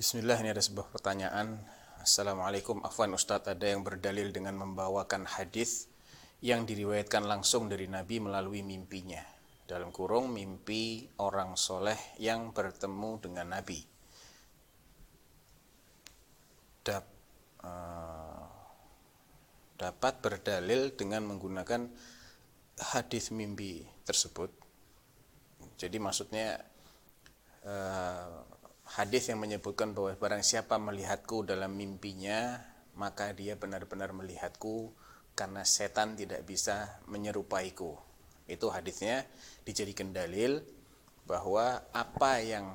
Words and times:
Bismillah 0.00 0.40
ini 0.40 0.48
ada 0.56 0.64
sebuah 0.64 0.96
pertanyaan. 0.96 1.60
Assalamualaikum. 2.00 2.80
Afwan 2.80 3.12
Ustadz 3.12 3.52
ada 3.52 3.68
yang 3.68 3.84
berdalil 3.84 4.32
dengan 4.32 4.56
membawakan 4.56 5.28
hadis 5.28 5.92
yang 6.40 6.64
diriwayatkan 6.64 7.20
langsung 7.28 7.68
dari 7.68 7.84
Nabi 7.84 8.16
melalui 8.16 8.64
mimpinya. 8.64 9.20
Dalam 9.68 9.92
kurung 9.92 10.32
mimpi 10.32 11.04
orang 11.20 11.52
soleh 11.52 12.16
yang 12.16 12.48
bertemu 12.56 13.20
dengan 13.20 13.52
Nabi. 13.52 13.76
Dap, 16.80 17.04
uh, 17.60 18.48
dapat 19.76 20.14
berdalil 20.24 20.96
dengan 20.96 21.28
menggunakan 21.28 21.92
hadis 22.96 23.36
mimpi 23.36 23.84
tersebut. 24.08 24.48
Jadi 25.76 26.00
maksudnya 26.00 26.56
uh, 27.68 28.59
hadis 28.90 29.30
yang 29.30 29.38
menyebutkan 29.38 29.94
bahwa 29.94 30.14
barang 30.18 30.42
siapa 30.42 30.78
melihatku 30.82 31.46
dalam 31.46 31.70
mimpinya 31.78 32.58
maka 32.98 33.30
dia 33.30 33.54
benar-benar 33.54 34.10
melihatku 34.10 34.90
karena 35.38 35.62
setan 35.62 36.18
tidak 36.18 36.42
bisa 36.42 37.00
menyerupaiku. 37.06 37.94
Itu 38.50 38.68
hadisnya 38.74 39.24
dijadikan 39.62 40.10
dalil 40.10 40.58
bahwa 41.22 41.86
apa 41.94 42.32
yang 42.42 42.66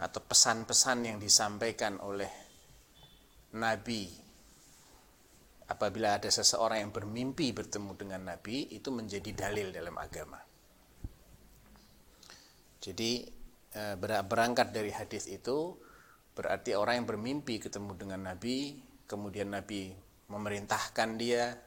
atau 0.00 0.20
pesan-pesan 0.24 1.12
yang 1.12 1.18
disampaikan 1.20 2.00
oleh 2.00 2.32
Nabi 3.52 4.08
apabila 5.68 6.16
ada 6.16 6.32
seseorang 6.32 6.88
yang 6.88 6.92
bermimpi 6.94 7.52
bertemu 7.52 7.92
dengan 7.94 8.32
Nabi 8.32 8.72
itu 8.72 8.88
menjadi 8.88 9.30
dalil 9.36 9.70
dalam 9.70 9.94
agama. 10.00 10.40
Jadi 12.80 13.39
berangkat 14.26 14.74
dari 14.74 14.90
hadis 14.90 15.30
itu 15.30 15.78
berarti 16.34 16.74
orang 16.74 17.02
yang 17.02 17.06
bermimpi 17.06 17.62
ketemu 17.62 17.94
dengan 17.94 18.34
Nabi 18.34 18.82
kemudian 19.06 19.50
Nabi 19.54 19.94
memerintahkan 20.30 21.18
dia 21.18 21.58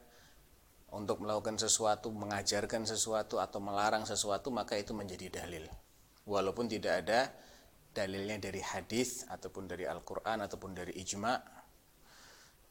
untuk 0.94 1.20
melakukan 1.20 1.58
sesuatu, 1.58 2.08
mengajarkan 2.14 2.86
sesuatu 2.86 3.42
atau 3.42 3.58
melarang 3.58 4.06
sesuatu 4.06 4.48
maka 4.54 4.78
itu 4.78 4.94
menjadi 4.94 5.42
dalil. 5.42 5.66
Walaupun 6.24 6.70
tidak 6.70 7.04
ada 7.04 7.28
dalilnya 7.92 8.40
dari 8.40 8.62
hadis 8.64 9.26
ataupun 9.28 9.68
dari 9.68 9.84
Al-Qur'an 9.84 10.40
ataupun 10.40 10.70
dari 10.72 10.96
ijma. 10.96 11.34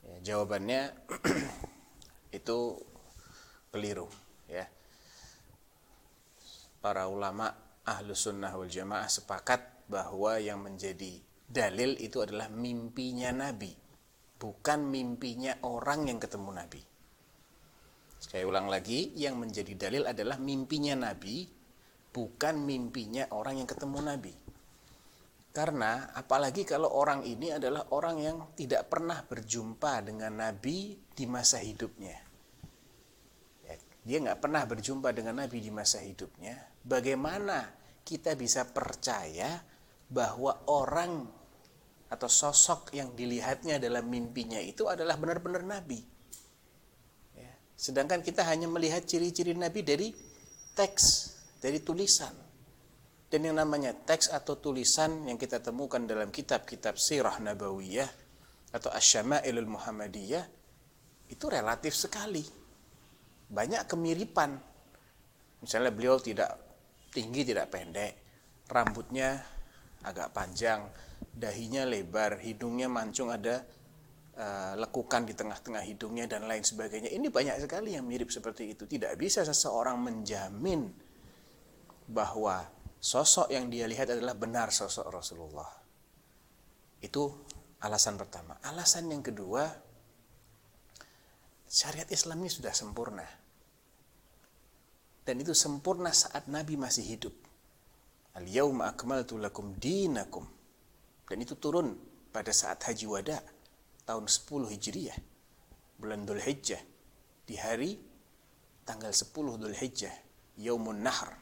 Ya, 0.03 0.33
jawabannya 0.33 0.81
itu 2.39 2.57
keliru 3.69 4.07
ya. 4.47 4.65
Para 6.81 7.07
ulama 7.07 7.53
ahlu 7.83 8.15
sunnah 8.15 8.55
wal 8.55 8.71
jamaah 8.71 9.11
sepakat 9.11 9.87
bahwa 9.91 10.39
yang 10.39 10.63
menjadi 10.63 11.19
dalil 11.43 11.99
itu 11.99 12.23
adalah 12.23 12.47
mimpinya 12.47 13.29
Nabi 13.35 13.83
bukan 14.43 14.83
mimpinya 14.91 15.55
orang 15.63 16.11
yang 16.11 16.19
ketemu 16.19 16.51
Nabi. 16.51 16.81
Saya 18.19 18.43
ulang 18.43 18.67
lagi 18.67 19.15
yang 19.15 19.39
menjadi 19.39 19.87
dalil 19.87 20.03
adalah 20.03 20.35
mimpinya 20.35 20.95
Nabi 20.95 21.47
bukan 22.11 22.59
mimpinya 22.59 23.31
orang 23.31 23.63
yang 23.63 23.69
ketemu 23.71 23.99
Nabi. 24.03 24.33
Karena 25.53 26.11
apalagi 26.17 26.65
kalau 26.65 26.91
orang 26.91 27.23
ini 27.23 27.53
adalah 27.55 27.93
orang 27.93 28.17
yang 28.19 28.37
tidak 28.57 28.89
pernah 28.89 29.21
berjumpa 29.21 30.01
dengan 30.01 30.39
Nabi 30.39 30.97
di 31.13 31.25
masa 31.29 31.61
hidupnya. 31.61 32.15
ya, 32.15 32.21
dia 34.03 34.19
nggak 34.19 34.39
pernah 34.43 34.67
berjumpa 34.67 35.15
dengan 35.15 35.39
Nabi 35.39 35.63
di 35.63 35.71
masa 35.71 36.03
hidupnya 36.03 36.59
bagaimana 36.83 37.71
kita 38.03 38.35
bisa 38.35 38.67
percaya 38.67 39.63
bahwa 40.11 40.67
orang 40.67 41.23
atau 42.13 42.29
sosok 42.29 42.93
yang 42.93 43.17
dilihatnya 43.17 43.81
dalam 43.81 44.05
mimpinya 44.05 44.61
itu 44.61 44.85
adalah 44.85 45.17
benar-benar 45.17 45.65
Nabi. 45.65 45.97
Ya. 47.33 47.49
Sedangkan 47.73 48.21
kita 48.21 48.45
hanya 48.45 48.69
melihat 48.69 49.01
ciri-ciri 49.01 49.57
Nabi 49.57 49.81
dari 49.81 50.13
teks, 50.77 51.33
dari 51.57 51.81
tulisan. 51.81 52.37
Dan 53.33 53.49
yang 53.49 53.57
namanya 53.57 53.97
teks 53.97 54.29
atau 54.29 54.61
tulisan 54.61 55.25
yang 55.25 55.41
kita 55.41 55.57
temukan 55.57 56.05
dalam 56.05 56.29
kitab-kitab 56.29 57.01
sirah 57.01 57.41
nabawiyah 57.41 58.05
atau 58.77 58.93
asyama'ilul 58.93 59.65
muhammadiyah 59.65 60.45
itu 61.33 61.45
relatif 61.49 61.97
sekali. 61.97 62.45
Banyak 63.53 63.85
kemiripan. 63.85 64.57
Misalnya 65.61 65.93
beliau 65.93 66.17
tidak 66.17 66.57
tinggi 67.13 67.45
tidak 67.45 67.69
pendek, 67.69 68.17
rambutnya 68.65 69.37
agak 70.01 70.33
panjang, 70.33 70.89
dahinya 71.29 71.85
lebar, 71.85 72.41
hidungnya 72.41 72.89
mancung 72.89 73.29
ada 73.29 73.61
uh, 74.35 74.73
lekukan 74.75 75.23
di 75.29 75.37
tengah-tengah 75.37 75.85
hidungnya 75.85 76.25
dan 76.25 76.49
lain 76.49 76.65
sebagainya. 76.65 77.13
Ini 77.13 77.29
banyak 77.29 77.61
sekali 77.61 77.93
yang 77.93 78.09
mirip 78.09 78.33
seperti 78.33 78.73
itu. 78.73 78.89
Tidak 78.89 79.13
bisa 79.15 79.45
seseorang 79.45 80.01
menjamin 80.01 80.89
bahwa 82.09 82.65
sosok 82.97 83.53
yang 83.53 83.69
dia 83.69 83.85
lihat 83.87 84.09
adalah 84.11 84.33
benar 84.35 84.73
sosok 84.73 85.07
Rasulullah. 85.07 85.69
Itu 86.99 87.45
alasan 87.85 88.17
pertama. 88.17 88.57
Alasan 88.65 89.07
yang 89.13 89.23
kedua, 89.23 89.69
syariat 91.69 92.09
Islam 92.11 92.43
ini 92.43 92.51
sudah 92.51 92.73
sempurna 92.75 93.42
dan 95.23 95.39
itu 95.39 95.55
sempurna 95.55 96.11
saat 96.11 96.51
Nabi 96.51 96.75
masih 96.75 97.07
hidup. 97.07 97.31
Al-yawma 98.35 98.91
akmaltu 98.91 99.39
lakum 99.39 99.71
dinakum. 99.79 100.43
Dan 101.23 101.39
itu 101.39 101.55
turun 101.55 101.95
pada 102.29 102.51
saat 102.51 102.83
Haji 102.83 103.07
Wada 103.07 103.39
tahun 104.03 104.27
10 104.27 104.67
Hijriah. 104.67 105.17
Bulan 105.95 106.27
Dhul 106.27 106.43
Hijjah. 106.43 106.81
Di 107.47 107.55
hari 107.55 107.95
tanggal 108.83 109.15
10 109.15 109.31
Dhul 109.31 109.77
Hijjah. 109.79 110.11
Yaumun 110.59 111.01
Nahr. 111.01 111.39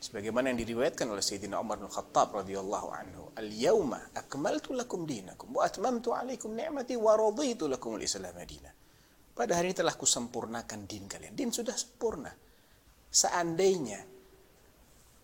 Sebagaimana 0.00 0.54
yang 0.54 0.62
diriwayatkan 0.64 1.04
oleh 1.12 1.20
Sayyidina 1.20 1.60
Umar 1.60 1.76
bin 1.76 1.90
Khattab 1.90 2.32
radhiyallahu 2.38 2.88
anhu. 2.94 3.24
Al-yawma 3.36 4.14
akmaltu 4.16 4.72
lakum 4.72 5.04
dinakum 5.04 5.52
wa 5.58 5.66
atmamtu 5.66 6.14
alaikum 6.16 6.54
ni'mati 6.54 6.96
wa 6.96 7.18
raditu 7.18 7.68
lakum 7.68 7.98
al-islam 7.98 8.32
madinah. 8.32 8.72
Pada 9.36 9.58
hari 9.58 9.74
ini 9.74 9.76
telah 9.76 9.92
kusempurnakan 9.98 10.88
din 10.88 11.04
kalian. 11.04 11.36
Din 11.36 11.52
sudah 11.52 11.76
sempurna 11.76 12.32
Seandainya 13.10 14.06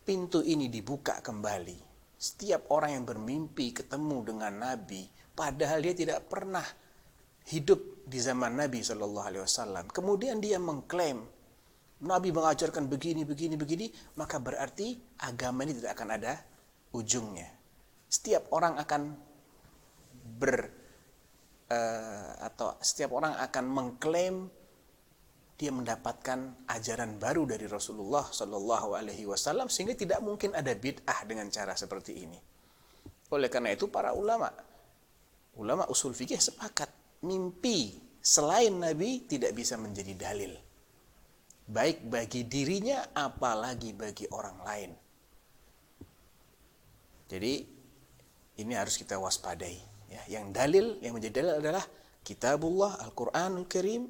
pintu 0.03 0.43
ini 0.43 0.67
dibuka 0.67 1.23
kembali, 1.23 1.79
setiap 2.19 2.71
orang 2.75 2.99
yang 2.99 3.05
bermimpi 3.07 3.71
ketemu 3.71 4.27
dengan 4.27 4.53
Nabi, 4.59 5.07
padahal 5.39 5.79
dia 5.87 5.95
tidak 5.95 6.27
pernah 6.27 6.67
hidup 7.47 8.03
di 8.03 8.19
zaman 8.19 8.59
Nabi 8.59 8.83
Shallallahu 8.83 9.27
Alaihi 9.31 9.45
Wasallam, 9.47 9.87
kemudian 9.95 10.43
dia 10.43 10.59
mengklaim 10.59 11.23
Nabi 12.03 12.29
mengajarkan 12.35 12.91
begini, 12.91 13.23
begini, 13.23 13.55
begini, 13.55 13.87
maka 14.19 14.37
berarti 14.37 14.99
agama 15.23 15.65
ini 15.65 15.79
tidak 15.79 15.97
akan 15.97 16.09
ada 16.19 16.43
ujungnya. 16.93 17.49
Setiap 18.11 18.51
orang 18.53 18.77
akan 18.77 19.03
ber 20.37 20.59
uh, 21.71 22.33
atau 22.45 22.77
setiap 22.83 23.17
orang 23.17 23.33
akan 23.41 23.65
mengklaim 23.65 24.51
dia 25.57 25.73
mendapatkan 25.73 26.69
ajaran 26.69 27.17
baru 27.17 27.49
dari 27.49 27.65
Rasulullah 27.65 28.29
Shallallahu 28.29 28.93
Alaihi 28.93 29.25
Wasallam 29.25 29.73
sehingga 29.73 29.97
tidak 29.97 30.21
mungkin 30.21 30.53
ada 30.53 30.77
bid'ah 30.77 31.25
dengan 31.25 31.49
cara 31.49 31.73
seperti 31.73 32.13
ini. 32.29 32.37
Oleh 33.33 33.49
karena 33.49 33.73
itu 33.73 33.89
para 33.89 34.13
ulama, 34.13 34.53
ulama 35.57 35.89
usul 35.89 36.13
fikih 36.13 36.39
sepakat 36.39 36.93
mimpi 37.25 37.97
selain 38.21 38.77
Nabi 38.77 39.25
tidak 39.25 39.57
bisa 39.57 39.81
menjadi 39.81 40.13
dalil. 40.13 40.53
Baik 41.67 42.05
bagi 42.07 42.47
dirinya 42.47 43.17
apalagi 43.17 43.97
bagi 43.97 44.29
orang 44.31 44.59
lain. 44.61 44.91
Jadi 47.27 47.55
ini 48.61 48.73
harus 48.77 48.95
kita 49.01 49.19
waspadai. 49.19 49.79
Ya, 50.07 50.39
yang 50.39 50.55
dalil, 50.55 51.03
yang 51.03 51.19
menjadi 51.19 51.43
dalil 51.43 51.55
adalah 51.59 51.85
kitabullah, 52.23 53.03
Al-Quranul 53.03 53.67
Karim, 53.67 54.07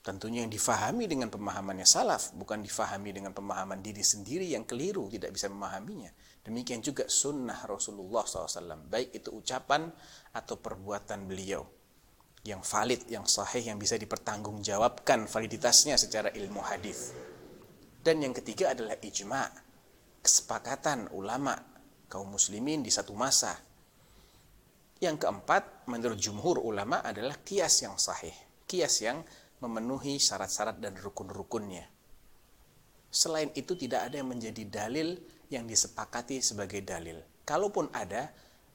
Tentunya 0.00 0.40
yang 0.40 0.48
difahami 0.48 1.04
dengan 1.04 1.28
pemahamannya 1.28 1.84
salaf, 1.84 2.32
bukan 2.32 2.64
difahami 2.64 3.12
dengan 3.12 3.36
pemahaman 3.36 3.84
diri 3.84 4.00
sendiri 4.00 4.48
yang 4.48 4.64
keliru, 4.64 5.12
tidak 5.12 5.36
bisa 5.36 5.52
memahaminya. 5.52 6.08
Demikian 6.40 6.80
juga 6.80 7.04
sunnah 7.04 7.68
Rasulullah 7.68 8.24
SAW, 8.24 8.88
baik 8.88 9.12
itu 9.12 9.28
ucapan 9.28 9.92
atau 10.32 10.56
perbuatan 10.56 11.28
beliau 11.28 11.68
yang 12.48 12.64
valid, 12.64 13.04
yang 13.12 13.28
sahih, 13.28 13.60
yang 13.60 13.76
bisa 13.76 14.00
dipertanggungjawabkan 14.00 15.28
validitasnya 15.28 16.00
secara 16.00 16.32
ilmu 16.32 16.64
hadis. 16.64 17.12
Dan 18.00 18.24
yang 18.24 18.32
ketiga 18.32 18.72
adalah 18.72 18.96
ijma, 18.96 19.44
kesepakatan 20.24 21.12
ulama 21.12 21.52
kaum 22.08 22.32
muslimin 22.32 22.80
di 22.80 22.88
satu 22.88 23.12
masa. 23.12 23.52
Yang 25.00 25.28
keempat, 25.28 25.84
menurut 25.92 26.16
jumhur 26.16 26.64
ulama 26.64 27.04
adalah 27.04 27.36
kias 27.44 27.84
yang 27.84 28.00
sahih, 28.00 28.32
kias 28.64 29.04
yang 29.04 29.20
memenuhi 29.60 30.16
syarat-syarat 30.16 30.80
dan 30.80 30.96
rukun-rukunnya. 30.96 31.84
Selain 33.10 33.50
itu 33.54 33.74
tidak 33.74 34.10
ada 34.10 34.22
yang 34.22 34.30
menjadi 34.30 34.64
dalil 34.66 35.18
yang 35.50 35.66
disepakati 35.66 36.40
sebagai 36.40 36.80
dalil. 36.86 37.18
Kalaupun 37.42 37.90
ada, 37.90 38.30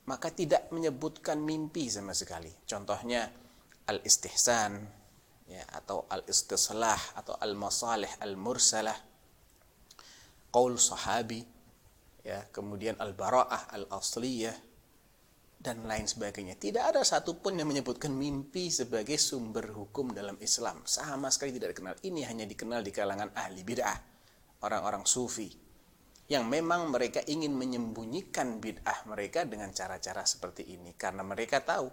maka 0.05 0.29
tidak 0.29 0.69
menyebutkan 0.69 1.39
mimpi 1.41 1.87
sama 1.89 2.11
sekali. 2.11 2.51
Contohnya 2.67 3.31
al-istihsan 3.89 4.71
ya 5.45 5.61
atau 5.77 6.09
al-istislah 6.09 7.21
atau 7.21 7.37
al-masalih 7.37 8.09
al-mursalah 8.17 8.97
qaul 10.49 10.81
sahabi 10.81 11.45
ya 12.25 12.49
kemudian 12.49 12.97
al-bara'ah 12.97 13.69
al-asliyah 13.77 14.57
dan 15.65 15.89
lain 15.89 16.05
sebagainya. 16.05 16.53
Tidak 16.61 16.93
ada 16.93 17.01
satupun 17.01 17.57
yang 17.57 17.65
menyebutkan 17.65 18.13
mimpi 18.13 18.69
sebagai 18.69 19.17
sumber 19.17 19.73
hukum 19.73 20.13
dalam 20.13 20.37
Islam. 20.37 20.85
Sama 20.85 21.33
sekali 21.33 21.57
tidak 21.57 21.73
dikenal. 21.73 21.97
Ini 22.05 22.21
hanya 22.29 22.45
dikenal 22.45 22.85
di 22.85 22.93
kalangan 22.93 23.33
ahli 23.33 23.65
bid'ah, 23.65 23.97
orang-orang 24.61 25.01
sufi 25.09 25.65
yang 26.25 26.49
memang 26.49 26.89
mereka 26.89 27.21
ingin 27.21 27.53
menyembunyikan 27.53 28.57
bid'ah 28.57 29.05
mereka 29.05 29.45
dengan 29.45 29.69
cara-cara 29.69 30.25
seperti 30.25 30.65
ini 30.73 30.97
karena 30.97 31.21
mereka 31.21 31.61
tahu 31.61 31.85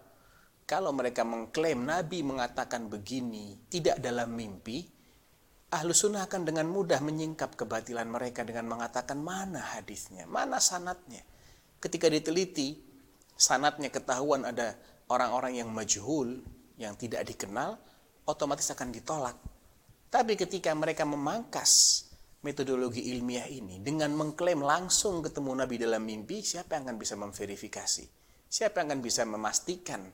kalau 0.65 0.89
mereka 0.97 1.21
mengklaim 1.21 1.85
Nabi 1.85 2.25
mengatakan 2.25 2.89
begini 2.89 3.69
tidak 3.69 4.01
dalam 4.01 4.33
mimpi 4.33 4.89
ahlu 5.69 5.93
sunnah 5.93 6.25
akan 6.25 6.49
dengan 6.49 6.65
mudah 6.65 7.05
menyingkap 7.05 7.61
kebatilan 7.61 8.09
mereka 8.09 8.41
dengan 8.41 8.73
mengatakan 8.73 9.21
mana 9.21 9.77
hadisnya 9.77 10.25
mana 10.25 10.57
sanatnya 10.65 11.21
ketika 11.77 12.09
diteliti 12.09 12.92
sanatnya 13.35 13.89
ketahuan 13.89 14.47
ada 14.47 14.77
orang-orang 15.09 15.59
yang 15.59 15.69
majhul 15.73 16.41
yang 16.77 16.97
tidak 16.97 17.27
dikenal 17.27 17.79
otomatis 18.25 18.69
akan 18.71 18.93
ditolak 18.95 19.37
tapi 20.13 20.37
ketika 20.37 20.77
mereka 20.77 21.09
memangkas 21.09 22.05
metodologi 22.45 23.15
ilmiah 23.15 23.49
ini 23.49 23.81
dengan 23.81 24.13
mengklaim 24.13 24.61
langsung 24.61 25.23
ketemu 25.23 25.65
Nabi 25.65 25.81
dalam 25.81 26.05
mimpi, 26.05 26.45
siapa 26.45 26.77
yang 26.77 26.91
akan 26.91 26.99
bisa 27.01 27.15
memverifikasi? 27.17 28.05
Siapa 28.45 28.85
yang 28.85 28.93
akan 28.93 29.01
bisa 29.01 29.25
memastikan 29.25 30.05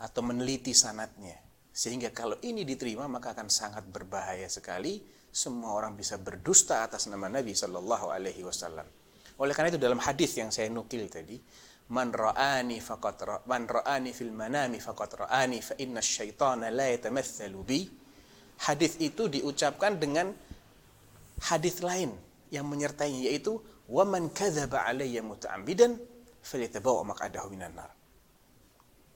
atau 0.00 0.22
meneliti 0.24 0.72
sanatnya? 0.72 1.36
Sehingga 1.68 2.08
kalau 2.14 2.40
ini 2.40 2.64
diterima 2.64 3.04
maka 3.04 3.36
akan 3.36 3.52
sangat 3.52 3.84
berbahaya 3.84 4.48
sekali. 4.48 5.20
Semua 5.28 5.76
orang 5.76 5.92
bisa 5.92 6.16
berdusta 6.16 6.88
atas 6.88 7.04
nama 7.04 7.28
Nabi 7.28 7.52
Shallallahu 7.52 8.08
Alaihi 8.08 8.48
Wasallam. 8.48 8.88
Oleh 9.38 9.54
karena 9.54 9.70
itu 9.70 9.80
dalam 9.80 10.02
hadis 10.02 10.34
yang 10.34 10.50
saya 10.50 10.66
nukil 10.66 11.06
tadi, 11.06 11.38
man 11.94 12.10
ra'ani 12.10 12.82
faqat 12.82 13.46
man 13.46 13.64
ra'ani 13.64 14.10
fil 14.10 14.34
manami 14.34 14.82
faqat 14.82 15.24
ra'ani 15.24 15.58
fa 15.62 15.74
inna 15.78 16.02
syaitana 16.02 16.68
la 16.74 16.90
yatamatsalu 16.90 17.60
bi. 17.62 17.80
Hadis 18.58 18.98
itu 18.98 19.30
diucapkan 19.30 19.94
dengan 19.96 20.34
hadis 21.46 21.78
lain 21.86 22.10
yang 22.50 22.66
menyertainya 22.66 23.30
yaitu 23.30 23.62
waman 23.86 24.34
kadzaba 24.34 24.82
alayya 24.90 25.22
muta'ammidan 25.22 25.94
falyatabawa 26.42 27.06
maq'adahu 27.14 27.46
minan 27.54 27.78
nar. 27.78 27.94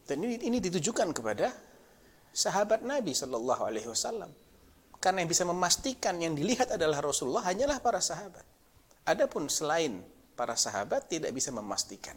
Dan 0.06 0.22
ini 0.22 0.38
ini 0.46 0.58
ditujukan 0.62 1.10
kepada 1.10 1.50
sahabat 2.30 2.86
Nabi 2.86 3.10
Shallallahu 3.10 3.62
alaihi 3.66 3.88
wasallam. 3.90 4.30
Karena 5.02 5.26
yang 5.26 5.30
bisa 5.34 5.42
memastikan 5.42 6.14
yang 6.22 6.38
dilihat 6.38 6.78
adalah 6.78 7.02
Rasulullah 7.02 7.42
hanyalah 7.42 7.82
para 7.82 7.98
sahabat. 7.98 8.46
Adapun 9.02 9.50
selain 9.50 9.98
para 10.32 10.56
sahabat 10.56 11.08
tidak 11.08 11.30
bisa 11.32 11.52
memastikan. 11.52 12.16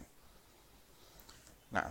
Nah, 1.72 1.90